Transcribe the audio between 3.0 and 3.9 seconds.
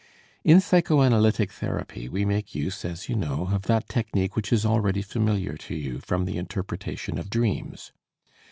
you know, of that